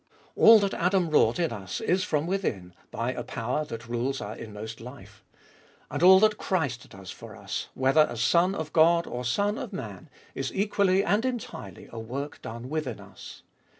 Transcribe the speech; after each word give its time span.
All 0.35 0.57
that 0.57 0.73
Adam 0.73 1.11
wrought 1.11 1.37
in 1.37 1.53
us 1.53 1.79
is 1.79 2.03
from 2.03 2.25
within, 2.25 2.73
by 2.89 3.13
a 3.13 3.21
power 3.23 3.63
that 3.65 3.87
rules 3.87 4.19
our 4.19 4.35
inmost 4.35 4.81
life. 4.81 5.23
And 5.91 6.01
all 6.01 6.19
that 6.21 6.39
Christ 6.39 6.89
does 6.89 7.11
for 7.11 7.35
us, 7.35 7.67
whether 7.75 8.01
as 8.07 8.19
Son 8.19 8.55
of 8.55 8.73
God 8.73 9.05
or 9.05 9.23
Son 9.23 9.59
of 9.59 9.71
Man, 9.71 10.09
is 10.33 10.51
equally 10.55 11.03
and 11.03 11.23
entirely 11.23 11.87
a 11.91 11.99
work 11.99 12.41
done 12.41 12.67
within 12.67 12.99
us. 12.99 13.43